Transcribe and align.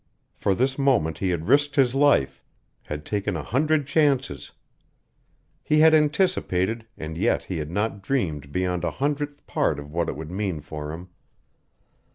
For 0.33 0.55
this 0.55 0.79
moment 0.79 1.19
he 1.19 1.29
had 1.29 1.47
risked 1.47 1.75
his 1.75 1.93
life, 1.93 2.41
had 2.81 3.05
taken 3.05 3.37
a 3.37 3.43
hundred 3.43 3.85
chances; 3.85 4.51
he 5.61 5.81
had 5.81 5.93
anticipated, 5.93 6.87
and 6.97 7.19
yet 7.19 7.43
he 7.43 7.57
had 7.59 7.69
not 7.69 8.01
dreamed 8.01 8.51
beyond 8.51 8.83
a 8.83 8.89
hundredth 8.97 9.45
part 9.45 9.77
of 9.77 9.91
what 9.93 10.09
it 10.09 10.15
would 10.17 10.31
mean 10.31 10.59
for 10.59 10.91
him. 10.91 11.09